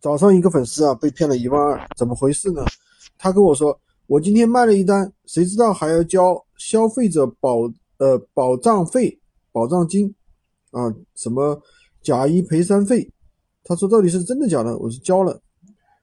[0.00, 2.64] 早上一个粉丝啊被骗了一万二，怎么回事呢？
[3.18, 9.20] 他跟我说，我今天卖了一单，谁知道还要交消费者保呃保障费、
[9.52, 10.14] 保障金
[10.70, 11.60] 啊，什么
[12.00, 13.12] 假一赔三费？
[13.62, 14.74] 他说到底是真的假的？
[14.78, 15.38] 我是交了，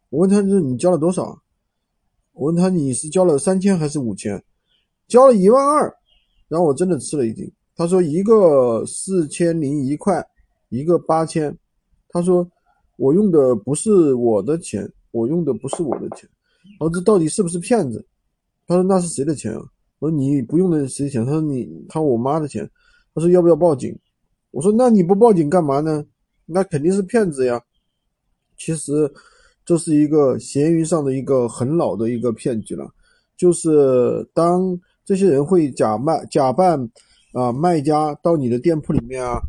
[0.10, 1.42] 我问他是你交了多少？
[2.34, 4.44] 我问他你是交了三千还是五千？
[5.08, 5.92] 交了一万二，
[6.48, 7.52] 然后我真的吃了一惊。
[7.76, 10.24] 他说一个四千零一块，
[10.70, 11.58] 一个八千，
[12.10, 12.48] 他说。
[12.98, 16.30] 我用的不是我的钱，我用的不是我的钱，
[16.80, 18.06] 我说这到底是不是骗子？
[18.68, 19.62] 他说那是谁的钱啊？
[20.00, 21.26] 我说你不用的谁的钱？
[21.26, 22.70] 他说你他我妈的钱。
[23.16, 23.98] 他说要不要报警？
[24.52, 26.06] 我说那你不报警干嘛呢？
[26.46, 27.60] 那肯定是骗子呀。
[28.58, 29.12] 其实
[29.66, 32.88] 这是一个闲鱼上的一个很老的一个骗局了，
[33.36, 36.80] 就是当这些人会假卖假扮
[37.34, 39.42] 啊卖家到你的店铺里面啊。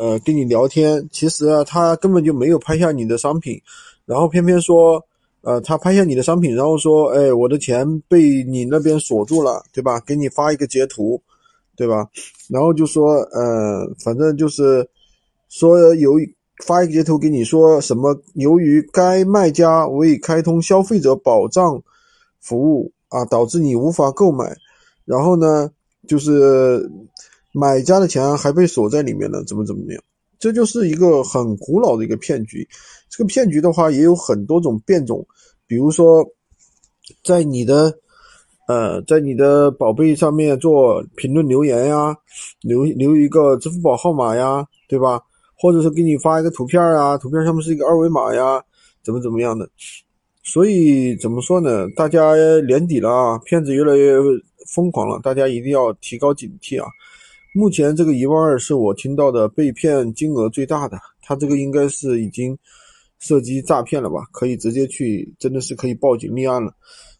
[0.00, 3.60] 呃，跟你聊天，其实啊，他根本就没有拍下你的商品，
[4.06, 5.04] 然后偏偏说，
[5.42, 10.00] 呃，他拍下你的商品，然后说，哎，我的钱被你那边锁住了，对吧？
[10.06, 11.20] 给你发一个截图，
[11.76, 12.08] 对吧？
[12.48, 14.88] 然后就说，呃，反正就是
[15.50, 16.12] 说有
[16.64, 21.78] 发一个截图给你说什么，由于该卖家未开通消费者保障
[22.40, 24.56] 服务啊，导致你无法购买，
[25.04, 25.70] 然后呢，
[26.08, 26.90] 就是。
[27.52, 30.02] 买家的钱还被锁在里面了，怎么怎么样？
[30.38, 32.66] 这就是一个很古老的一个骗局。
[33.08, 35.26] 这个骗局的话也有很多种变种，
[35.66, 36.24] 比如说，
[37.24, 37.92] 在你的
[38.68, 42.16] 呃，在你的宝贝上面做评论留言呀，
[42.62, 45.20] 留留一个支付宝号码呀，对吧？
[45.56, 48.62] 或者是给你发一个图片啊，图片上面是一个二维码呀，
[49.02, 49.68] 怎么怎么样的？
[50.42, 51.86] 所以怎么说呢？
[51.96, 52.34] 大家
[52.66, 54.14] 年底了啊，骗子越来越
[54.72, 56.88] 疯狂了，大家一定要提高警惕啊！
[57.52, 62.56] 目前这个一万二是我听到的被骗金额最大的，他这个应该是已经
[63.18, 64.20] 涉及诈骗了吧？
[64.30, 66.72] 可以直接去，真的是可以报警立案了。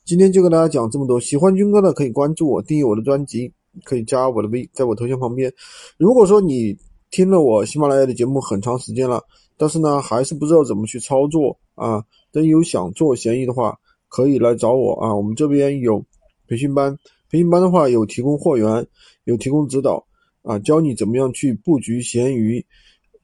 [0.05, 5.53] 今天就跟大家讲这么多，喜欢军哥的可以关注我，订阅我的专辑，可以加我的微，在我头像旁边。
[5.99, 6.79] 如果说你
[7.11, 9.21] 听了我喜马拉雅的节目很长时间了，
[9.57, 13.77] 但是呢还是不知道怎么去操作啊，真有想做闲鱼的话，
[14.09, 16.05] 可以来找我啊，我们这边有
[16.47, 16.97] 培训班，
[17.29, 18.87] 培训班的话有提供货源，
[19.25, 20.07] 有提供指导。
[20.43, 22.65] 啊，教你怎么样去布局闲鱼，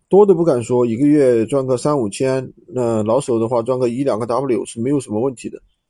[0.08, 5.60] 多的不敢说，一个月赚个三五千，那老手的话赚个一两个 W 是没有什么问题的。